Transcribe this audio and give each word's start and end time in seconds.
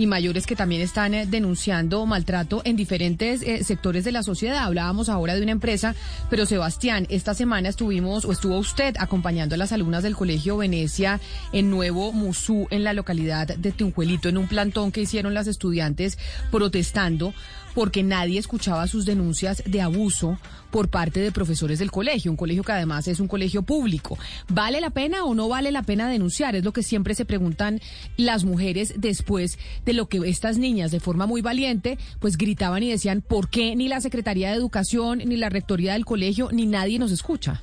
y 0.00 0.06
mayores 0.06 0.46
que 0.46 0.56
también 0.56 0.80
están 0.80 1.12
eh, 1.12 1.26
denunciando 1.26 2.06
maltrato 2.06 2.62
en 2.64 2.74
diferentes 2.74 3.42
eh, 3.42 3.62
sectores 3.64 4.02
de 4.02 4.12
la 4.12 4.22
sociedad. 4.22 4.64
Hablábamos 4.64 5.10
ahora 5.10 5.34
de 5.34 5.42
una 5.42 5.52
empresa, 5.52 5.94
pero 6.30 6.46
Sebastián, 6.46 7.06
esta 7.10 7.34
semana 7.34 7.68
estuvimos 7.68 8.24
o 8.24 8.32
estuvo 8.32 8.56
usted 8.56 8.96
acompañando 8.98 9.56
a 9.56 9.58
las 9.58 9.72
alumnas 9.72 10.02
del 10.02 10.16
Colegio 10.16 10.56
Venecia 10.56 11.20
en 11.52 11.68
Nuevo 11.68 12.12
Musú, 12.12 12.66
en 12.70 12.82
la 12.82 12.94
localidad 12.94 13.48
de 13.48 13.72
Tunjuelito, 13.72 14.30
en 14.30 14.38
un 14.38 14.48
plantón 14.48 14.90
que 14.90 15.02
hicieron 15.02 15.34
las 15.34 15.46
estudiantes 15.46 16.16
protestando 16.50 17.34
porque 17.74 18.02
nadie 18.02 18.38
escuchaba 18.38 18.86
sus 18.86 19.04
denuncias 19.04 19.62
de 19.66 19.80
abuso 19.80 20.38
por 20.70 20.88
parte 20.88 21.20
de 21.20 21.32
profesores 21.32 21.78
del 21.78 21.90
colegio, 21.90 22.30
un 22.30 22.36
colegio 22.36 22.62
que 22.62 22.72
además 22.72 23.08
es 23.08 23.20
un 23.20 23.28
colegio 23.28 23.62
público. 23.62 24.18
¿Vale 24.48 24.80
la 24.80 24.90
pena 24.90 25.24
o 25.24 25.34
no 25.34 25.48
vale 25.48 25.72
la 25.72 25.82
pena 25.82 26.08
denunciar? 26.08 26.54
Es 26.54 26.64
lo 26.64 26.72
que 26.72 26.82
siempre 26.82 27.14
se 27.14 27.24
preguntan 27.24 27.80
las 28.16 28.44
mujeres 28.44 28.94
después 28.96 29.58
de 29.84 29.92
lo 29.92 30.08
que 30.08 30.18
estas 30.24 30.58
niñas 30.58 30.90
de 30.90 31.00
forma 31.00 31.26
muy 31.26 31.42
valiente 31.42 31.98
pues 32.20 32.36
gritaban 32.36 32.82
y 32.82 32.90
decían, 32.90 33.20
¿por 33.20 33.48
qué 33.48 33.74
ni 33.74 33.88
la 33.88 34.00
Secretaría 34.00 34.50
de 34.50 34.56
Educación, 34.56 35.18
ni 35.24 35.36
la 35.36 35.48
Rectoría 35.48 35.94
del 35.94 36.04
colegio, 36.04 36.50
ni 36.52 36.66
nadie 36.66 36.98
nos 36.98 37.10
escucha? 37.10 37.60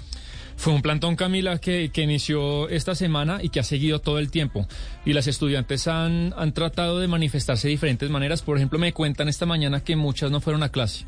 Fue 0.58 0.74
un 0.74 0.82
plantón, 0.82 1.16
Camila, 1.16 1.60
que, 1.60 1.92
que, 1.94 2.02
inició 2.02 2.68
esta 2.68 2.96
semana 2.96 3.40
y 3.42 3.50
que 3.50 3.60
ha 3.60 3.64
seguido 3.64 4.00
todo 4.00 4.18
el 4.18 4.32
tiempo. 4.32 4.68
Y 5.06 5.14
las 5.14 5.28
estudiantes 5.28 5.88
han, 5.88 6.34
han 6.36 6.52
tratado 6.54 7.00
de 7.00 7.08
manifestarse 7.08 7.68
de 7.68 7.74
diferentes 7.74 8.10
maneras. 8.10 8.42
Por 8.42 8.58
ejemplo, 8.58 8.80
me 8.80 8.92
cuentan 8.92 9.30
esta 9.30 9.46
mañana 9.46 9.84
que 9.84 9.96
muchas 9.96 10.32
no 10.32 10.42
fueron 10.42 10.64
a 10.64 10.70
clase. 10.70 11.06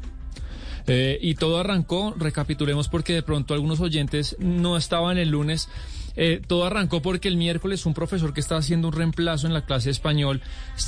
Eh, 0.88 1.18
y 1.22 1.36
todo 1.36 1.60
arrancó, 1.60 2.16
recapitulemos 2.18 2.90
porque 2.90 3.14
de 3.14 3.24
pronto 3.24 3.54
algunos 3.54 3.80
oyentes 3.80 4.36
no 4.40 4.78
estaban 4.78 5.18
el 5.18 5.30
lunes 5.30 5.68
eh, 6.16 6.42
todo 6.46 6.66
arrancó 6.66 7.02
porque 7.02 7.28
el 7.28 7.38
miércoles 7.38 7.86
un 7.86 7.94
profesor 7.94 8.34
que 8.34 8.40
estaba 8.40 8.60
haciendo 8.60 8.88
un 8.88 8.94
reemplazo 8.94 9.48
en 9.48 9.54
la 9.54 9.66
clase 9.66 9.90
español 9.90 10.42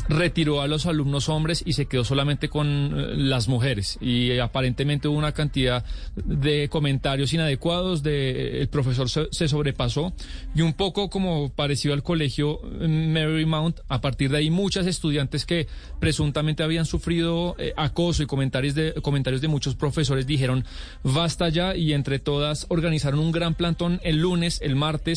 retiró 0.10 0.62
a 0.62 0.68
los 0.68 0.86
alumnos 0.86 1.30
hombres 1.30 1.64
y 1.66 1.74
se 1.74 1.86
quedó 1.86 2.04
solamente 2.04 2.50
con 2.50 2.68
eh, 2.68 3.14
las 3.16 3.48
mujeres. 3.48 3.98
Y 4.02 4.38
aparentemente 4.40 5.08
hubo 5.08 5.18
una 5.18 5.32
cantidad 5.34 5.86
de 6.16 6.70
comentarios 6.70 7.34
inadecuados, 7.34 8.04
de, 8.04 8.62
el 8.62 8.68
profesor 8.70 9.10
se, 9.10 9.48
sobrepasó 9.48 10.14
y 10.56 10.62
un 10.62 10.74
poco 10.74 11.10
como 11.10 11.50
parecido 11.50 11.94
al 11.94 12.04
colegio 12.04 12.62
eh, 12.82 12.88
Marymount, 12.88 13.80
a 13.88 14.02
partir 14.02 14.32
de 14.32 14.38
ahí 14.38 14.50
muchas 14.50 14.88
estudiantes 14.88 15.46
que 15.46 15.68
presuntamente 16.00 16.64
habían 16.64 16.86
sufrido 16.86 17.56
acoso 17.76 18.24
y 18.24 18.26
comentarios 18.26 18.76
de, 18.76 18.94
comentarios 19.02 19.42
de 19.42 19.48
muchos 19.48 19.76
profesores 19.76 20.26
dijeron 20.26 20.66
basta 21.04 21.50
ya 21.50 21.76
y 21.76 21.94
entre 21.94 22.20
todas 22.20 22.66
organizaron 22.70 23.20
un 23.20 23.32
gran 23.32 23.56
plantón 23.56 24.00
el 24.04 24.18
lunes, 24.18 24.60
el 24.62 24.76
martes, 24.76 25.11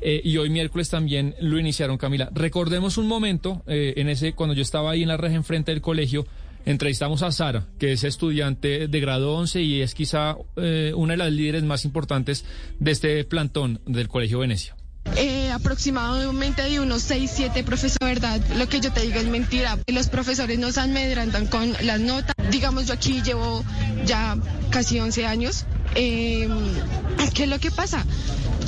eh, 0.00 0.20
y 0.24 0.36
hoy 0.36 0.50
miércoles 0.50 0.90
también 0.90 1.34
lo 1.40 1.58
iniciaron, 1.58 1.98
Camila. 1.98 2.30
Recordemos 2.32 2.98
un 2.98 3.06
momento, 3.06 3.62
eh, 3.66 3.94
en 3.96 4.08
ese, 4.08 4.32
cuando 4.32 4.54
yo 4.54 4.62
estaba 4.62 4.90
ahí 4.90 5.02
en 5.02 5.08
la 5.08 5.16
reja 5.16 5.36
enfrente 5.36 5.72
del 5.72 5.80
colegio, 5.80 6.26
entrevistamos 6.64 7.22
a 7.22 7.32
Sara, 7.32 7.66
que 7.78 7.92
es 7.92 8.04
estudiante 8.04 8.88
de 8.88 9.00
grado 9.00 9.34
11 9.34 9.62
y 9.62 9.82
es 9.82 9.94
quizá 9.94 10.36
eh, 10.56 10.92
una 10.96 11.12
de 11.12 11.18
las 11.18 11.32
líderes 11.32 11.62
más 11.62 11.84
importantes 11.84 12.44
de 12.80 12.90
este 12.90 13.24
plantón 13.24 13.80
del 13.86 14.08
Colegio 14.08 14.40
Venecia. 14.40 14.76
aproximadamente 15.52 16.62
de 16.62 16.80
unos 16.80 17.02
6, 17.02 17.30
7 17.34 17.62
profesores, 17.62 18.20
¿verdad? 18.20 18.40
Lo 18.58 18.68
que 18.68 18.80
yo 18.80 18.92
te 18.92 19.02
digo 19.02 19.18
es 19.18 19.26
mentira. 19.26 19.78
Los 19.86 20.08
profesores 20.08 20.58
nos 20.58 20.76
amedrantan 20.76 21.46
con 21.46 21.72
las 21.82 22.00
notas. 22.00 22.34
Digamos, 22.50 22.86
yo 22.86 22.94
aquí 22.94 23.22
llevo 23.22 23.64
ya 24.04 24.36
casi 24.70 24.98
11 25.00 25.24
años. 25.24 25.64
¿Qué 25.94 27.42
es 27.44 27.48
lo 27.48 27.58
que 27.58 27.70
pasa? 27.70 28.04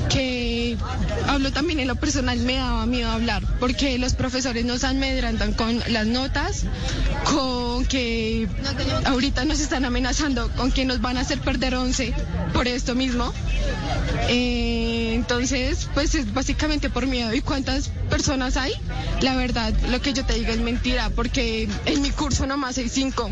Que 0.08 0.76
hablo 1.26 1.52
también 1.52 1.80
en 1.80 1.88
lo 1.88 1.96
personal, 1.96 2.38
me 2.38 2.56
daba 2.56 2.86
miedo 2.86 3.10
hablar, 3.10 3.42
porque 3.60 3.98
los 3.98 4.14
profesores 4.14 4.64
nos 4.64 4.84
amedrantan 4.84 5.52
con 5.52 5.80
las 5.88 6.06
notas, 6.06 6.64
con 7.24 7.84
que 7.86 8.48
ahorita 9.04 9.44
nos 9.44 9.60
están 9.60 9.84
amenazando, 9.84 10.50
con 10.56 10.72
que 10.72 10.84
nos 10.84 11.00
van 11.00 11.16
a 11.16 11.20
hacer 11.20 11.40
perder 11.40 11.74
11 11.74 12.14
por 12.52 12.68
esto 12.68 12.94
mismo. 12.94 13.32
Eh, 14.28 14.97
entonces, 15.18 15.88
pues 15.94 16.14
es 16.14 16.32
básicamente 16.32 16.90
por 16.90 17.06
miedo. 17.06 17.34
¿Y 17.34 17.40
cuántas 17.40 17.88
personas 18.08 18.56
hay? 18.56 18.72
La 19.20 19.34
verdad, 19.34 19.74
lo 19.90 20.00
que 20.00 20.12
yo 20.12 20.24
te 20.24 20.34
digo 20.34 20.52
es 20.52 20.60
mentira, 20.60 21.10
porque 21.10 21.68
en 21.86 22.02
mi 22.02 22.10
curso 22.10 22.46
nomás 22.46 22.78
hay 22.78 22.88
5 22.88 23.30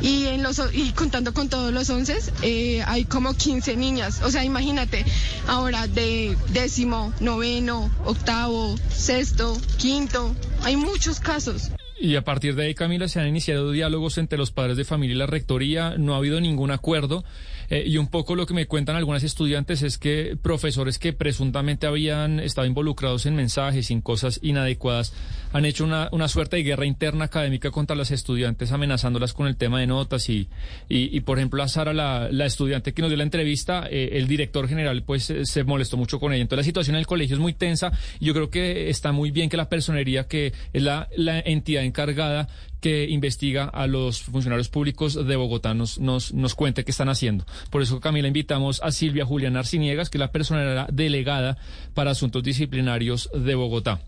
y, 0.00 0.26
en 0.28 0.42
los, 0.42 0.62
y 0.72 0.92
contando 0.92 1.34
con 1.34 1.50
todos 1.50 1.72
los 1.74 1.90
11 1.90 2.16
eh, 2.40 2.82
hay 2.86 3.04
como 3.04 3.34
15 3.34 3.76
niñas. 3.76 4.22
O 4.22 4.30
sea, 4.30 4.44
imagínate, 4.44 5.04
ahora 5.46 5.86
de 5.86 6.36
décimo, 6.48 7.12
noveno, 7.20 7.90
octavo, 8.06 8.74
sexto, 8.88 9.58
quinto, 9.76 10.34
hay 10.62 10.76
muchos 10.76 11.20
casos. 11.20 11.70
Y 11.98 12.16
a 12.16 12.24
partir 12.24 12.54
de 12.54 12.64
ahí, 12.64 12.74
Camila, 12.74 13.08
se 13.08 13.20
han 13.20 13.28
iniciado 13.28 13.70
diálogos 13.72 14.16
entre 14.18 14.38
los 14.38 14.52
padres 14.52 14.76
de 14.76 14.84
familia 14.84 15.14
y 15.14 15.18
la 15.18 15.26
rectoría. 15.26 15.96
No 15.98 16.14
ha 16.14 16.18
habido 16.18 16.40
ningún 16.40 16.70
acuerdo. 16.70 17.24
Eh, 17.70 17.84
y 17.86 17.96
un 17.96 18.08
poco 18.08 18.34
lo 18.34 18.46
que 18.46 18.54
me 18.54 18.66
cuentan 18.66 18.96
algunas 18.96 19.22
estudiantes 19.22 19.82
es 19.82 19.98
que 19.98 20.36
profesores 20.40 20.98
que 20.98 21.12
presuntamente 21.12 21.86
habían 21.86 22.40
estado 22.40 22.66
involucrados 22.66 23.26
en 23.26 23.36
mensajes, 23.36 23.90
en 23.90 24.00
cosas 24.00 24.38
inadecuadas, 24.42 25.12
han 25.52 25.64
hecho 25.64 25.84
una, 25.84 26.08
una 26.12 26.28
suerte 26.28 26.56
de 26.56 26.62
guerra 26.62 26.86
interna 26.86 27.26
académica 27.26 27.70
contra 27.70 27.96
las 27.96 28.10
estudiantes, 28.10 28.72
amenazándolas 28.72 29.32
con 29.32 29.46
el 29.46 29.56
tema 29.56 29.80
de 29.80 29.86
notas. 29.86 30.28
Y, 30.28 30.48
y, 30.88 31.20
por 31.20 31.38
ejemplo, 31.38 31.62
a 31.62 31.68
Sara, 31.68 31.92
la, 31.92 32.28
la, 32.30 32.46
estudiante 32.46 32.92
que 32.92 33.02
nos 33.02 33.10
dio 33.10 33.16
la 33.16 33.24
entrevista, 33.24 33.86
eh, 33.90 34.10
el 34.12 34.26
director 34.26 34.68
general, 34.68 35.02
pues 35.02 35.30
eh, 35.30 35.44
se 35.44 35.64
molestó 35.64 35.96
mucho 35.96 36.20
con 36.20 36.32
ella. 36.32 36.42
Entonces, 36.42 36.64
la 36.64 36.68
situación 36.68 36.96
en 36.96 37.00
el 37.00 37.06
colegio 37.06 37.36
es 37.36 37.40
muy 37.40 37.54
tensa. 37.54 37.92
Y 38.20 38.26
yo 38.26 38.34
creo 38.34 38.50
que 38.50 38.90
está 38.90 39.12
muy 39.12 39.30
bien 39.30 39.48
que 39.48 39.56
la 39.56 39.68
personería, 39.68 40.24
que 40.24 40.52
es 40.72 40.82
la, 40.82 41.08
la 41.16 41.40
entidad 41.40 41.84
encargada, 41.84 42.48
que 42.80 43.08
investiga 43.08 43.64
a 43.64 43.86
los 43.86 44.22
funcionarios 44.22 44.68
públicos 44.68 45.26
de 45.26 45.36
Bogotá 45.36 45.74
nos, 45.74 45.98
nos, 45.98 46.32
nos 46.34 46.54
cuente 46.54 46.84
qué 46.84 46.90
están 46.90 47.08
haciendo. 47.08 47.44
Por 47.70 47.82
eso, 47.82 48.00
Camila, 48.00 48.28
invitamos 48.28 48.80
a 48.82 48.90
Silvia 48.90 49.24
Julián 49.24 49.56
Arciniegas, 49.56 50.10
que 50.10 50.18
es 50.18 50.20
la 50.20 50.32
persona 50.32 50.86
delegada 50.92 51.56
para 51.94 52.10
asuntos 52.10 52.42
disciplinarios 52.42 53.30
de 53.34 53.54
Bogotá. 53.54 54.00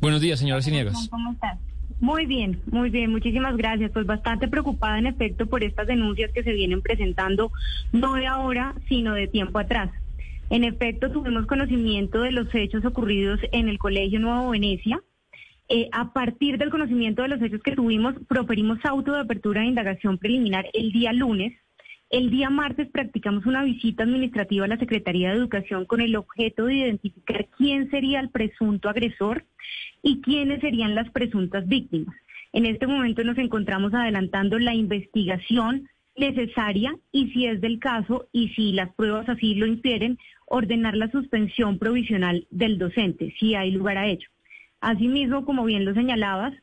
Buenos 0.00 0.20
días, 0.20 0.38
señora 0.38 0.58
Arciniegas. 0.58 1.08
¿Cómo 1.10 1.32
estás? 1.32 1.58
Muy 2.00 2.24
bien, 2.24 2.60
muy 2.70 2.88
bien, 2.88 3.10
muchísimas 3.10 3.56
gracias. 3.56 3.90
Pues 3.92 4.06
bastante 4.06 4.48
preocupada 4.48 4.98
en 4.98 5.06
efecto 5.06 5.46
por 5.46 5.62
estas 5.62 5.86
denuncias 5.86 6.32
que 6.32 6.42
se 6.42 6.52
vienen 6.52 6.80
presentando, 6.80 7.52
no 7.92 8.14
de 8.14 8.26
ahora, 8.26 8.74
sino 8.88 9.12
de 9.12 9.28
tiempo 9.28 9.58
atrás. 9.58 9.90
En 10.48 10.64
efecto, 10.64 11.12
tuvimos 11.12 11.46
conocimiento 11.46 12.22
de 12.22 12.32
los 12.32 12.52
hechos 12.54 12.84
ocurridos 12.84 13.38
en 13.52 13.68
el 13.68 13.78
Colegio 13.78 14.18
Nuevo 14.18 14.50
Venecia, 14.50 15.00
eh, 15.72 15.88
a 15.92 16.12
partir 16.12 16.58
del 16.58 16.68
conocimiento 16.68 17.22
de 17.22 17.28
los 17.28 17.40
hechos 17.40 17.62
que 17.62 17.76
tuvimos, 17.76 18.16
proferimos 18.26 18.84
auto 18.84 19.12
de 19.12 19.20
apertura 19.20 19.60
de 19.60 19.68
indagación 19.68 20.18
preliminar 20.18 20.66
el 20.72 20.90
día 20.90 21.12
lunes. 21.12 21.56
El 22.10 22.28
día 22.28 22.50
martes 22.50 22.88
practicamos 22.88 23.46
una 23.46 23.62
visita 23.62 24.02
administrativa 24.02 24.64
a 24.64 24.68
la 24.68 24.78
Secretaría 24.78 25.30
de 25.30 25.36
Educación 25.36 25.84
con 25.84 26.00
el 26.00 26.16
objeto 26.16 26.64
de 26.64 26.74
identificar 26.74 27.46
quién 27.56 27.88
sería 27.88 28.18
el 28.18 28.30
presunto 28.30 28.88
agresor 28.88 29.44
y 30.02 30.20
quiénes 30.22 30.60
serían 30.60 30.96
las 30.96 31.08
presuntas 31.12 31.68
víctimas. 31.68 32.16
En 32.52 32.66
este 32.66 32.88
momento 32.88 33.22
nos 33.22 33.38
encontramos 33.38 33.94
adelantando 33.94 34.58
la 34.58 34.74
investigación 34.74 35.88
necesaria 36.16 36.96
y 37.12 37.30
si 37.30 37.46
es 37.46 37.60
del 37.60 37.78
caso 37.78 38.26
y 38.32 38.48
si 38.48 38.72
las 38.72 38.92
pruebas 38.96 39.28
así 39.28 39.54
lo 39.54 39.66
infieren, 39.66 40.18
ordenar 40.46 40.96
la 40.96 41.12
suspensión 41.12 41.78
provisional 41.78 42.48
del 42.50 42.76
docente, 42.76 43.32
si 43.38 43.54
hay 43.54 43.70
lugar 43.70 43.98
a 43.98 44.08
ello. 44.08 44.26
Asimismo, 44.80 45.44
como 45.44 45.64
bien 45.64 45.84
lo 45.84 45.94
señalabas, 45.94 46.54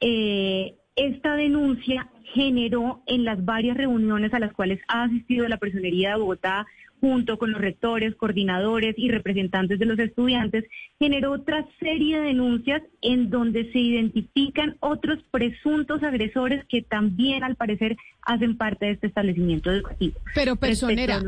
eh, 0.00 0.74
esta 0.96 1.36
denuncia 1.36 2.10
generó 2.34 3.02
en 3.06 3.24
las 3.24 3.44
varias 3.44 3.76
reuniones 3.76 4.34
a 4.34 4.38
las 4.38 4.52
cuales 4.52 4.80
ha 4.88 5.04
asistido 5.04 5.48
la 5.48 5.58
Personería 5.58 6.10
de 6.10 6.16
Bogotá 6.20 6.66
junto 7.00 7.36
con 7.36 7.50
los 7.50 7.60
rectores, 7.60 8.14
coordinadores 8.14 8.94
y 8.96 9.10
representantes 9.10 9.78
de 9.78 9.86
los 9.86 9.98
estudiantes, 9.98 10.64
generó 11.00 11.32
otra 11.32 11.66
serie 11.80 12.18
de 12.18 12.26
denuncias 12.28 12.82
en 13.02 13.30
donde 13.30 13.70
se 13.72 13.78
identifican 13.78 14.76
otros 14.80 15.18
presuntos 15.30 16.02
agresores 16.02 16.64
que 16.68 16.82
también 16.82 17.44
al 17.44 17.56
parecer 17.56 17.96
hacen 18.24 18.56
parte 18.56 18.86
de 18.86 18.92
este 18.92 19.08
establecimiento 19.08 19.72
educativo. 19.72 20.14
Pero 20.34 20.56
personera, 20.56 21.22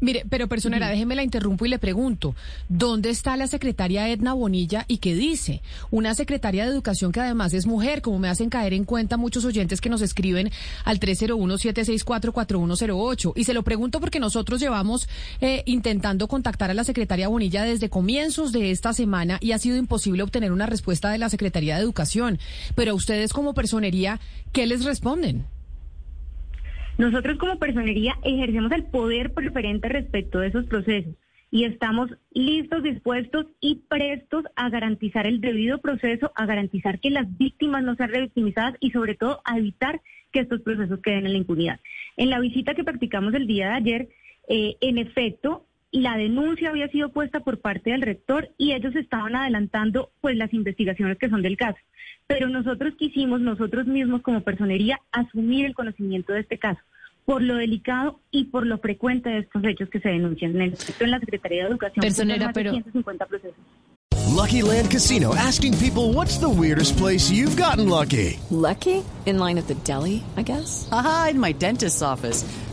mire, 0.00 0.24
pero 0.28 0.48
personera, 0.48 0.90
déjeme 0.90 1.16
la 1.16 1.22
interrumpo 1.22 1.64
y 1.64 1.70
le 1.70 1.78
pregunto, 1.78 2.34
¿dónde 2.68 3.08
está 3.08 3.38
la 3.38 3.46
secretaria 3.46 4.10
Edna 4.10 4.34
Bonilla 4.34 4.84
y 4.86 4.98
qué 4.98 5.14
dice? 5.14 5.62
Una 5.90 6.12
secretaria 6.14 6.64
de 6.64 6.70
Educación 6.70 7.12
que 7.12 7.20
además 7.20 7.54
es 7.54 7.64
mujer, 7.66 8.02
como 8.02 8.18
me 8.18 8.28
hacen 8.28 8.50
caer 8.50 8.74
en 8.74 8.84
cuenta 8.84 9.16
muchos 9.16 9.46
oyentes 9.46 9.80
que 9.80 9.88
nos 9.88 10.02
escriben 10.02 10.50
al 10.84 11.00
301-764-4108. 11.00 13.32
Y 13.34 13.44
se 13.44 13.54
lo 13.54 13.62
pregunto 13.62 13.98
porque 13.98 14.20
nosotros 14.20 14.60
llevamos 14.60 15.08
eh, 15.40 15.62
intentando 15.64 16.28
contactar 16.28 16.70
a 16.70 16.74
la 16.74 16.84
secretaria 16.84 17.28
Bonilla 17.28 17.64
desde 17.64 17.88
comienzos 17.88 18.52
de 18.52 18.70
esta 18.70 18.92
semana 18.92 19.38
y 19.40 19.52
ha 19.52 19.58
sido 19.58 19.78
imposible 19.78 20.22
obtener 20.22 20.52
una 20.52 20.66
respuesta 20.66 21.05
de 21.10 21.18
la 21.18 21.28
Secretaría 21.28 21.76
de 21.76 21.82
Educación. 21.82 22.38
Pero 22.74 22.94
ustedes 22.94 23.32
como 23.32 23.54
personería, 23.54 24.20
¿qué 24.52 24.66
les 24.66 24.84
responden? 24.84 25.44
Nosotros 26.98 27.36
como 27.38 27.58
personería 27.58 28.14
ejercemos 28.24 28.72
el 28.72 28.84
poder 28.84 29.34
preferente 29.34 29.88
respecto 29.88 30.38
de 30.38 30.48
esos 30.48 30.66
procesos 30.66 31.14
y 31.50 31.64
estamos 31.64 32.10
listos, 32.32 32.82
dispuestos 32.82 33.46
y 33.60 33.76
prestos 33.88 34.44
a 34.56 34.68
garantizar 34.68 35.26
el 35.26 35.40
debido 35.40 35.78
proceso, 35.78 36.32
a 36.34 36.46
garantizar 36.46 36.98
que 37.00 37.10
las 37.10 37.36
víctimas 37.36 37.84
no 37.84 37.94
sean 37.94 38.10
revictimizadas 38.10 38.74
y 38.80 38.90
sobre 38.90 39.14
todo 39.14 39.40
a 39.44 39.58
evitar 39.58 40.00
que 40.32 40.40
estos 40.40 40.60
procesos 40.62 41.00
queden 41.02 41.26
en 41.26 41.32
la 41.32 41.38
impunidad. 41.38 41.80
En 42.16 42.30
la 42.30 42.40
visita 42.40 42.74
que 42.74 42.84
practicamos 42.84 43.32
el 43.34 43.46
día 43.46 43.68
de 43.68 43.74
ayer, 43.74 44.08
eh, 44.48 44.76
en 44.80 44.98
efecto, 44.98 45.66
la 46.00 46.16
denuncia 46.16 46.70
había 46.70 46.88
sido 46.88 47.10
puesta 47.10 47.40
por 47.40 47.60
parte 47.60 47.90
del 47.90 48.02
rector 48.02 48.50
y 48.58 48.72
ellos 48.72 48.94
estaban 48.96 49.36
adelantando 49.36 50.10
pues 50.20 50.36
las 50.36 50.52
investigaciones 50.52 51.18
que 51.18 51.28
son 51.28 51.42
del 51.42 51.56
caso. 51.56 51.78
Pero 52.26 52.48
nosotros 52.48 52.94
quisimos, 52.98 53.40
nosotros 53.40 53.86
mismos 53.86 54.22
como 54.22 54.42
personería, 54.42 55.00
asumir 55.12 55.64
el 55.66 55.74
conocimiento 55.74 56.32
de 56.32 56.40
este 56.40 56.58
caso 56.58 56.80
por 57.24 57.42
lo 57.42 57.56
delicado 57.56 58.20
y 58.30 58.44
por 58.44 58.66
lo 58.66 58.78
frecuente 58.78 59.28
de 59.28 59.38
estos 59.40 59.62
hechos 59.64 59.90
que 59.90 60.00
se 60.00 60.08
denuncian. 60.08 60.52
En, 60.54 60.62
el, 60.62 60.78
en 61.00 61.10
la 61.10 61.18
Secretaría 61.18 61.64
de 61.64 61.70
Educación 61.70 62.00
Personera, 62.00 62.52
pero- 62.54 62.70
150 62.70 63.26
procesos. 63.26 63.56
Lucky 64.36 64.60
Land 64.60 64.90
Casino 64.90 65.34
asking 65.34 65.72
people 65.78 66.12
what's 66.12 66.38
the 66.38 66.48
weirdest 66.48 66.96
place 66.98 67.30
you've 67.30 67.56
gotten 67.56 67.88
lucky? 67.88 68.38
Lucky? 68.50 69.02
In 69.24 69.38
line 69.38 69.56
at 69.58 69.66
the 69.66 69.74
deli, 69.82 70.22
I 70.36 70.42
guess? 70.42 70.88
Aha, 70.92 71.28
in 71.30 71.40
my 71.40 71.52
dentist's 71.52 72.02
office. 72.02 72.44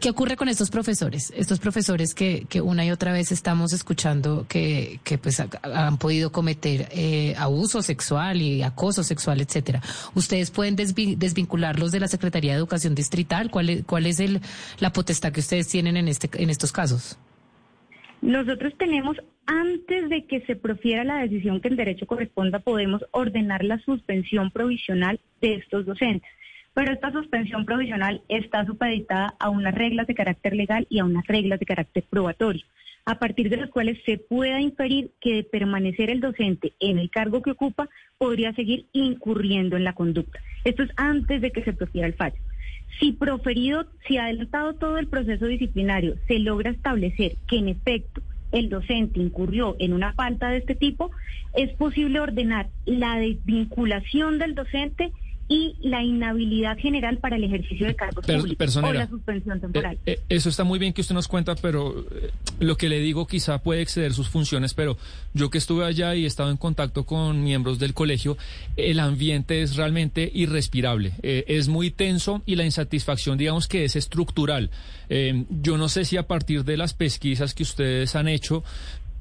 ¿Qué, 0.00 0.10
ocurre 0.10 0.34
con 0.36 0.48
estos 0.48 0.68
profesores? 0.70 1.32
Estos 1.36 1.60
profesores 1.60 2.12
que, 2.12 2.44
una 2.60 2.84
y 2.84 2.90
otra 2.90 3.12
vez 3.12 3.30
estamos 3.30 3.72
escuchando 3.72 4.44
que, 4.48 4.98
que 5.04 5.16
pues 5.16 5.38
ha- 5.38 5.48
han 5.62 5.96
podido 5.98 6.32
cometer 6.32 6.88
eh, 6.90 7.34
abuso 7.38 7.82
sexual 7.82 8.42
y 8.42 8.62
acoso 8.62 9.04
sexual, 9.04 9.40
etcétera. 9.40 9.80
¿Ustedes 10.16 10.50
pueden 10.50 10.76
desvi- 10.76 11.16
desvincularlos 11.16 11.92
de 11.92 12.00
la 12.00 12.08
Secretaría 12.08 12.50
de 12.52 12.58
Educación 12.58 12.96
Distrital? 12.96 13.48
¿Cuál 13.48 13.70
es, 13.70 13.84
cuál 13.84 14.06
es 14.06 14.18
el, 14.18 14.40
la 14.80 14.92
potestad 14.92 15.30
que 15.30 15.38
ustedes 15.38 15.68
tienen 15.68 15.96
en, 15.96 16.08
este, 16.08 16.28
en 16.42 16.50
estos 16.50 16.72
casos? 16.72 17.16
Nosotros 18.22 18.72
tenemos, 18.78 19.16
antes 19.46 20.08
de 20.08 20.24
que 20.26 20.40
se 20.46 20.56
profiera 20.56 21.04
la 21.04 21.18
decisión 21.18 21.60
que 21.60 21.68
el 21.68 21.76
derecho 21.76 22.06
corresponda, 22.06 22.58
podemos 22.58 23.02
ordenar 23.12 23.62
la 23.62 23.78
suspensión 23.84 24.50
provisional 24.50 25.20
de 25.40 25.54
estos 25.54 25.86
docentes. 25.86 26.28
Pero 26.76 26.92
esta 26.92 27.10
suspensión 27.10 27.64
provisional 27.64 28.20
está 28.28 28.66
supeditada 28.66 29.34
a 29.38 29.48
unas 29.48 29.74
reglas 29.74 30.06
de 30.06 30.14
carácter 30.14 30.54
legal 30.54 30.86
y 30.90 30.98
a 30.98 31.06
unas 31.06 31.26
reglas 31.26 31.58
de 31.58 31.64
carácter 31.64 32.04
probatorio, 32.10 32.66
a 33.06 33.18
partir 33.18 33.48
de 33.48 33.56
las 33.56 33.70
cuales 33.70 33.98
se 34.04 34.18
pueda 34.18 34.60
inferir 34.60 35.10
que 35.22 35.36
de 35.36 35.44
permanecer 35.44 36.10
el 36.10 36.20
docente 36.20 36.74
en 36.78 36.98
el 36.98 37.08
cargo 37.08 37.40
que 37.40 37.52
ocupa, 37.52 37.88
podría 38.18 38.52
seguir 38.52 38.88
incurriendo 38.92 39.78
en 39.78 39.84
la 39.84 39.94
conducta. 39.94 40.38
Esto 40.64 40.82
es 40.82 40.90
antes 40.96 41.40
de 41.40 41.50
que 41.50 41.64
se 41.64 41.72
profiera 41.72 42.08
el 42.08 42.12
fallo. 42.12 42.36
Si 43.00 43.12
proferido, 43.12 43.86
si 44.06 44.18
adelantado 44.18 44.74
todo 44.74 44.98
el 44.98 45.08
proceso 45.08 45.46
disciplinario, 45.46 46.16
se 46.28 46.40
logra 46.40 46.72
establecer 46.72 47.36
que 47.48 47.56
en 47.56 47.70
efecto 47.70 48.20
el 48.52 48.68
docente 48.68 49.18
incurrió 49.18 49.76
en 49.78 49.94
una 49.94 50.12
falta 50.12 50.50
de 50.50 50.58
este 50.58 50.74
tipo, 50.74 51.10
es 51.54 51.72
posible 51.76 52.20
ordenar 52.20 52.68
la 52.84 53.16
desvinculación 53.16 54.38
del 54.38 54.54
docente 54.54 55.10
y 55.48 55.76
la 55.80 56.02
inhabilidad 56.02 56.76
general 56.76 57.18
para 57.18 57.36
el 57.36 57.44
ejercicio 57.44 57.86
de 57.86 57.94
cargos 57.94 58.26
Per- 58.26 58.38
públicos 58.40 58.76
o 58.76 58.92
la 58.92 59.06
suspensión 59.08 59.60
temporal. 59.60 59.96
Eh, 60.04 60.14
eh, 60.14 60.20
eso 60.28 60.48
está 60.48 60.64
muy 60.64 60.78
bien 60.78 60.92
que 60.92 61.02
usted 61.02 61.14
nos 61.14 61.28
cuenta, 61.28 61.54
pero 61.54 62.04
eh, 62.10 62.30
lo 62.58 62.76
que 62.76 62.88
le 62.88 62.98
digo 63.00 63.26
quizá 63.26 63.58
puede 63.62 63.82
exceder 63.82 64.12
sus 64.12 64.28
funciones, 64.28 64.74
pero 64.74 64.96
yo 65.34 65.48
que 65.50 65.58
estuve 65.58 65.84
allá 65.84 66.14
y 66.16 66.24
he 66.24 66.26
estado 66.26 66.50
en 66.50 66.56
contacto 66.56 67.04
con 67.04 67.44
miembros 67.44 67.78
del 67.78 67.94
colegio, 67.94 68.36
el 68.76 68.98
ambiente 68.98 69.62
es 69.62 69.76
realmente 69.76 70.30
irrespirable, 70.34 71.12
Eh, 71.22 71.44
es 71.46 71.68
muy 71.68 71.90
tenso 71.90 72.42
y 72.46 72.56
la 72.56 72.64
insatisfacción 72.64 73.38
digamos 73.38 73.68
que 73.68 73.84
es 73.84 73.94
estructural. 73.96 74.70
Yo 75.62 75.78
no 75.78 75.88
sé 75.88 76.04
si 76.04 76.16
a 76.16 76.26
partir 76.26 76.64
de 76.64 76.76
las 76.76 76.92
pesquisas 76.92 77.54
que 77.54 77.62
ustedes 77.62 78.16
han 78.16 78.26
hecho, 78.26 78.64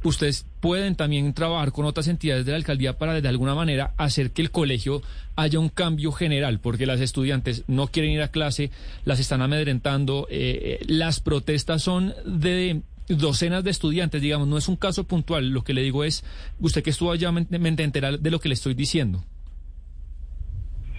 ustedes 0.09 0.45
pueden 0.59 0.95
también 0.95 1.33
trabajar 1.33 1.71
con 1.71 1.85
otras 1.85 2.07
entidades 2.07 2.45
de 2.45 2.51
la 2.51 2.57
alcaldía 2.57 2.97
para 2.97 3.19
de 3.19 3.27
alguna 3.27 3.55
manera 3.55 3.93
hacer 3.97 4.31
que 4.31 4.41
el 4.41 4.51
colegio 4.51 5.01
haya 5.35 5.59
un 5.59 5.69
cambio 5.69 6.11
general, 6.11 6.59
porque 6.59 6.85
las 6.85 7.01
estudiantes 7.01 7.63
no 7.67 7.87
quieren 7.87 8.11
ir 8.11 8.21
a 8.21 8.29
clase, 8.29 8.71
las 9.03 9.19
están 9.19 9.41
amedrentando, 9.41 10.27
eh, 10.29 10.79
eh, 10.81 10.85
las 10.87 11.19
protestas 11.19 11.83
son 11.83 12.13
de 12.25 12.81
docenas 13.07 13.63
de 13.63 13.71
estudiantes, 13.71 14.21
digamos, 14.21 14.47
no 14.47 14.57
es 14.57 14.67
un 14.67 14.75
caso 14.75 15.03
puntual, 15.03 15.49
lo 15.49 15.63
que 15.63 15.73
le 15.73 15.81
digo 15.81 16.03
es, 16.03 16.23
usted 16.59 16.83
que 16.83 16.89
estuvo 16.89 17.11
allá 17.11 17.31
me, 17.31 17.45
me 17.49 17.69
enterará 17.69 18.17
de 18.17 18.31
lo 18.31 18.39
que 18.39 18.49
le 18.49 18.55
estoy 18.55 18.73
diciendo. 18.73 19.23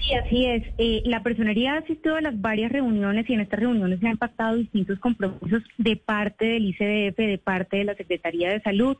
Sí, 0.06 0.14
así 0.14 0.46
es. 0.46 0.62
Eh, 0.78 1.02
la 1.04 1.22
personería 1.22 1.74
ha 1.74 1.78
asistido 1.78 2.14
a 2.14 2.20
las 2.20 2.40
varias 2.40 2.70
reuniones 2.70 3.28
y 3.28 3.34
en 3.34 3.40
estas 3.40 3.58
reuniones 3.58 3.98
se 3.98 4.06
han 4.06 4.18
pactado 4.18 4.56
distintos 4.56 5.00
compromisos 5.00 5.64
de 5.78 5.96
parte 5.96 6.44
del 6.44 6.66
ICDF, 6.66 7.16
de 7.16 7.40
parte 7.42 7.78
de 7.78 7.84
la 7.84 7.96
Secretaría 7.96 8.50
de 8.50 8.60
Salud 8.60 8.96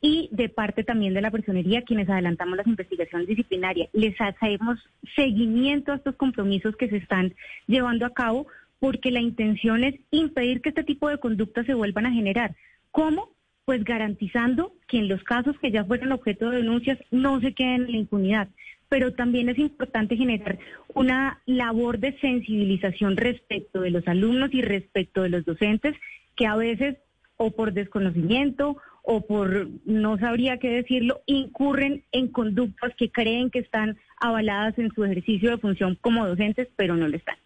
y 0.00 0.28
de 0.32 0.48
parte 0.48 0.82
también 0.82 1.14
de 1.14 1.20
la 1.20 1.30
personería, 1.30 1.82
quienes 1.82 2.08
adelantamos 2.08 2.56
las 2.56 2.66
investigaciones 2.66 3.28
disciplinarias. 3.28 3.88
Les 3.92 4.20
hacemos 4.20 4.80
seguimiento 5.14 5.92
a 5.92 5.96
estos 5.96 6.16
compromisos 6.16 6.74
que 6.76 6.88
se 6.88 6.96
están 6.96 7.34
llevando 7.68 8.04
a 8.04 8.12
cabo 8.12 8.48
porque 8.80 9.12
la 9.12 9.20
intención 9.20 9.84
es 9.84 9.94
impedir 10.10 10.60
que 10.60 10.70
este 10.70 10.82
tipo 10.82 11.08
de 11.08 11.18
conductas 11.18 11.66
se 11.66 11.74
vuelvan 11.74 12.06
a 12.06 12.12
generar. 12.12 12.56
¿Cómo? 12.90 13.30
Pues 13.64 13.84
garantizando 13.84 14.72
que 14.88 14.98
en 14.98 15.08
los 15.08 15.22
casos 15.22 15.56
que 15.60 15.70
ya 15.70 15.84
fueron 15.84 16.10
objeto 16.10 16.50
de 16.50 16.58
denuncias 16.58 16.98
no 17.12 17.40
se 17.40 17.54
queden 17.54 17.84
en 17.84 17.92
la 17.92 17.98
impunidad 17.98 18.48
pero 18.88 19.12
también 19.12 19.48
es 19.48 19.58
importante 19.58 20.16
generar 20.16 20.58
una 20.94 21.40
labor 21.46 21.98
de 21.98 22.18
sensibilización 22.20 23.16
respecto 23.16 23.80
de 23.80 23.90
los 23.90 24.06
alumnos 24.08 24.50
y 24.52 24.62
respecto 24.62 25.22
de 25.22 25.28
los 25.28 25.44
docentes 25.44 25.94
que 26.36 26.46
a 26.46 26.56
veces 26.56 26.96
o 27.36 27.50
por 27.50 27.72
desconocimiento 27.72 28.76
o 29.02 29.22
por 29.22 29.68
no 29.86 30.18
sabría 30.18 30.58
qué 30.58 30.68
decirlo, 30.68 31.22
incurren 31.24 32.04
en 32.12 32.28
conductas 32.28 32.92
que 32.96 33.10
creen 33.10 33.50
que 33.50 33.60
están 33.60 33.96
avaladas 34.20 34.78
en 34.78 34.92
su 34.92 35.04
ejercicio 35.04 35.50
de 35.50 35.58
función 35.58 35.96
como 36.00 36.26
docentes, 36.26 36.68
pero 36.76 36.94
no 36.94 37.08
lo 37.08 37.16
están. 37.16 37.36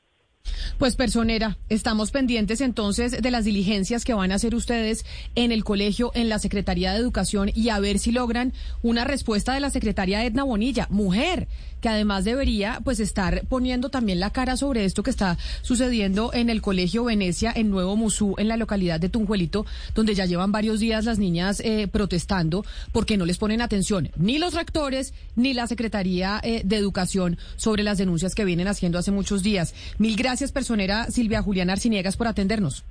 Pues 0.79 0.97
personera, 0.97 1.59
estamos 1.69 2.11
pendientes 2.11 2.61
entonces 2.61 3.23
de 3.23 3.31
las 3.31 3.45
diligencias 3.45 4.05
que 4.05 4.15
van 4.15 4.33
a 4.33 4.37
hacer 4.37 4.55
ustedes 4.55 5.05
en 5.35 5.53
el 5.53 5.65
colegio, 5.65 6.11
en 6.15 6.29
la 6.29 6.39
Secretaría 6.39 6.93
de 6.93 6.99
Educación 6.99 7.51
y 7.55 7.69
a 7.69 7.79
ver 7.79 7.99
si 7.99 8.13
logran 8.13 8.53
una 8.83 9.05
respuesta 9.05 9.55
de 9.55 9.61
la 9.61 9.71
secretaria 9.71 10.25
Edna 10.25 10.45
Bonilla, 10.45 10.87
mujer, 10.91 11.49
que 11.81 11.89
además 11.89 12.25
debería 12.25 12.81
pues 12.85 13.01
estar 13.01 13.45
poniendo 13.49 13.91
también 13.91 14.21
la 14.21 14.31
cara 14.31 14.57
sobre 14.57 14.85
esto 14.85 15.03
que 15.03 15.11
está 15.11 15.37
sucediendo 15.63 16.33
en 16.33 16.49
el 16.49 16.63
colegio 16.63 17.05
Venecia 17.05 17.53
en 17.55 17.71
Nuevo 17.71 17.97
Musú, 17.97 18.35
en 18.39 18.49
la 18.49 18.57
localidad 18.57 19.01
de 19.01 19.09
Tunjuelito, 19.09 19.67
donde 19.95 20.15
ya 20.15 20.27
llevan 20.27 20.53
varios 20.53 20.81
días 20.81 21.05
las 21.05 21.19
niñas 21.19 21.61
eh, 21.61 21.89
protestando 21.89 22.65
porque 22.93 23.17
no 23.17 23.27
les 23.27 23.39
ponen 23.39 23.61
atención 23.61 24.11
ni 24.17 24.39
los 24.39 24.55
rectores 24.55 25.13
ni 25.37 25.55
la 25.55 25.67
Secretaría 25.67 26.41
eh, 26.43 26.63
de 26.65 26.77
Educación 26.77 27.39
sobre 27.57 27.83
las 27.83 27.99
denuncias 27.99 28.35
que 28.35 28.45
vienen 28.45 28.69
haciendo 28.69 28.99
hace 28.99 29.11
muchos 29.11 29.43
días. 29.43 29.75
Mil 29.99 30.17
gracias, 30.17 30.53
personera 30.63 31.07
Silvia 31.11 31.43
Juliana 31.43 31.73
Arciniegas, 31.73 32.17
por 32.17 32.29
atendernos. 32.29 32.85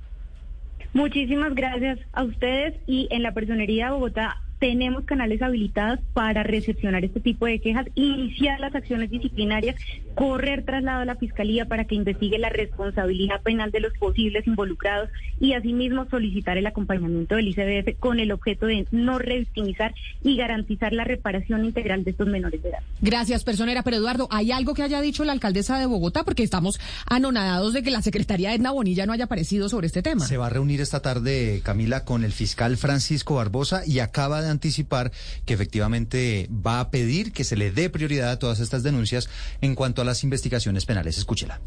Muchísimas 0.94 1.56
gracias 1.56 2.00
a 2.12 2.24
ustedes 2.25 2.74
y 2.86 3.08
en 3.12 3.24
la 3.24 3.34
personería 3.34 3.86
de 3.86 3.92
Bogotá 3.94 4.42
tenemos 4.60 5.06
canales 5.06 5.42
habilitados 5.42 6.01
para 6.13 6.44
recepcionar 6.44 7.06
este 7.06 7.22
tipo 7.22 7.46
de 7.46 7.60
quejas, 7.60 7.88
iniciar 7.96 8.60
las 8.60 8.75
acciones 8.75 9.10
disciplinarias, 9.10 9.78
correr 10.15 10.63
traslado 10.65 11.01
a 11.01 11.06
la 11.06 11.15
Fiscalía 11.15 11.65
para 11.65 11.86
que 11.86 11.96
investigue 11.96 12.38
la 12.38 12.50
responsabilidad 12.50 13.41
penal 13.41 13.72
de 13.72 13.80
los 13.80 13.94
posibles 13.98 14.46
involucrados 14.48 15.10
y 15.39 15.53
asimismo 15.53 16.08
solicitar 16.10 16.58
el 16.58 16.68
acompañamiento 16.68 17.36
del 17.36 17.48
ICBF 17.50 18.00
con 18.00 18.20
el 18.20 18.32
objeto 18.32 18.65
de 18.65 18.86
no 18.91 19.20
revictimizar 19.20 19.94
y 20.24 20.38
garantizar 20.38 20.94
la 20.94 21.03
reparación 21.03 21.65
integral 21.65 22.03
de 22.03 22.12
estos 22.12 22.27
menores 22.27 22.62
de 22.62 22.70
edad. 22.70 22.80
Gracias, 23.01 23.44
personera. 23.44 23.84
Pero 23.84 23.98
Eduardo, 23.98 24.27
¿hay 24.32 24.51
algo 24.51 24.74
que 24.74 24.84
haya 24.84 25.01
dicho 25.01 25.24
la 25.24 25.32
alcaldesa 25.32 25.80
de 25.80 25.86
Bogotá? 25.86 26.24
Porque 26.24 26.44
estamos 26.44 26.80
anonadados 27.06 27.74
de 27.74 27.84
que 27.84 27.91
la 27.91 28.01
Secretaría 28.01 28.53
Edna 28.53 28.72
Bonilla 28.72 29.06
no 29.06 29.13
haya 29.13 29.25
aparecido 29.25 29.70
sobre 29.70 29.88
este 29.88 30.01
tema. 30.01 30.25
Se 30.25 30.38
va 30.38 30.48
a 30.48 30.50
reunir 30.50 30.82
esta 30.82 31.01
tarde, 31.01 31.62
Camila, 31.63 32.06
con 32.06 32.24
el 32.24 32.32
fiscal 32.32 32.77
Francisco 32.77 33.36
Barbosa 33.36 33.84
y 33.86 34.00
acaba 34.00 34.41
de 34.41 34.50
anticipar 34.50 35.12
que 35.46 35.53
efectivamente 35.53 36.50
va 36.51 36.80
a 36.80 36.91
pedir 36.91 37.32
que 37.32 37.44
se 37.44 37.56
le 37.56 37.72
dé 37.72 37.89
prioridad 37.89 38.32
a 38.32 38.39
todas 38.39 38.60
estas 38.60 38.84
denuncias 38.84 39.30
en 39.62 39.75
cuanto 39.75 40.00
a 40.01 40.05
las 40.05 40.24
investigaciones 40.24 40.86
penales. 40.86 41.17
Escúchela. 41.17 41.62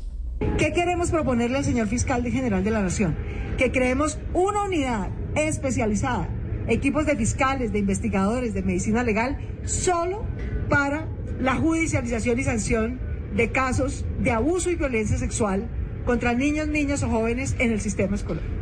¿Qué 0.58 0.72
queremos 0.72 1.10
proponerle 1.10 1.58
al 1.58 1.64
señor 1.64 1.88
fiscal 1.88 2.22
de 2.22 2.30
general 2.30 2.64
de 2.64 2.70
la 2.70 2.82
Nación? 2.82 3.16
Que 3.56 3.70
creemos 3.70 4.18
una 4.32 4.64
unidad 4.64 5.08
especializada, 5.36 6.28
equipos 6.68 7.06
de 7.06 7.16
fiscales, 7.16 7.72
de 7.72 7.78
investigadores, 7.78 8.54
de 8.54 8.62
medicina 8.62 9.02
legal, 9.02 9.38
solo 9.64 10.24
para 10.68 11.08
la 11.40 11.56
judicialización 11.56 12.38
y 12.38 12.44
sanción 12.44 13.00
de 13.34 13.50
casos 13.50 14.04
de 14.20 14.30
abuso 14.30 14.70
y 14.70 14.76
violencia 14.76 15.18
sexual 15.18 15.68
contra 16.04 16.34
niños, 16.34 16.68
niñas 16.68 17.02
o 17.02 17.08
jóvenes 17.08 17.56
en 17.58 17.72
el 17.72 17.80
sistema 17.80 18.16
escolar. 18.16 18.53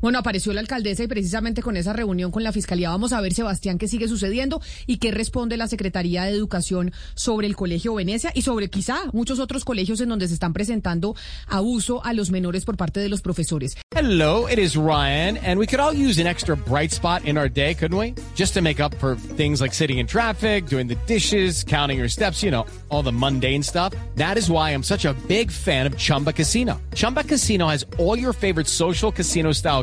Bueno, 0.00 0.20
apareció 0.20 0.52
la 0.52 0.60
alcaldesa 0.60 1.02
y 1.02 1.08
precisamente 1.08 1.60
con 1.60 1.76
esa 1.76 1.92
reunión 1.92 2.30
con 2.30 2.44
la 2.44 2.52
Fiscalía 2.52 2.90
vamos 2.90 3.12
a 3.12 3.20
ver, 3.20 3.34
Sebastián, 3.34 3.78
qué 3.78 3.88
sigue 3.88 4.06
sucediendo 4.06 4.62
y 4.86 4.98
qué 4.98 5.10
responde 5.10 5.56
la 5.56 5.66
Secretaría 5.66 6.22
de 6.22 6.30
Educación 6.30 6.92
sobre 7.16 7.48
el 7.48 7.56
Colegio 7.56 7.94
Venecia 7.94 8.30
y 8.32 8.42
sobre 8.42 8.70
quizá 8.70 9.00
muchos 9.12 9.40
otros 9.40 9.64
colegios 9.64 10.00
en 10.00 10.08
donde 10.08 10.28
se 10.28 10.34
están 10.34 10.52
presentando 10.52 11.16
abuso 11.48 12.04
a 12.04 12.12
los 12.12 12.30
menores 12.30 12.64
por 12.64 12.76
parte 12.76 13.00
de 13.00 13.08
los 13.08 13.22
profesores. 13.22 13.76
Hello, 13.90 14.46
it 14.48 14.60
is 14.60 14.76
Ryan, 14.76 15.36
and 15.38 15.58
we 15.58 15.66
could 15.66 15.80
all 15.80 15.92
use 15.92 16.20
an 16.20 16.28
extra 16.28 16.54
bright 16.54 16.92
spot 16.92 17.24
in 17.24 17.36
our 17.36 17.48
day, 17.48 17.74
couldn't 17.74 17.98
we? 17.98 18.14
Just 18.36 18.54
to 18.54 18.62
make 18.62 18.80
up 18.80 18.94
for 19.00 19.16
things 19.36 19.60
like 19.60 19.74
sitting 19.74 19.98
in 19.98 20.06
traffic, 20.06 20.66
doing 20.66 20.86
the 20.86 20.96
dishes, 21.06 21.64
counting 21.64 21.98
your 21.98 22.08
steps, 22.08 22.40
you 22.40 22.52
know, 22.52 22.64
all 22.88 23.02
the 23.02 23.10
mundane 23.10 23.64
stuff. 23.64 23.92
That 24.14 24.38
is 24.38 24.48
why 24.48 24.70
I'm 24.70 24.84
such 24.84 25.04
a 25.04 25.14
big 25.26 25.50
fan 25.50 25.88
of 25.88 25.96
Chumba 25.96 26.32
Casino. 26.32 26.80
Chumba 26.94 27.24
Casino 27.24 27.66
has 27.66 27.84
all 27.98 28.16
your 28.16 28.32
favorite 28.32 28.68
social 28.68 29.10
casino 29.10 29.50
style 29.50 29.82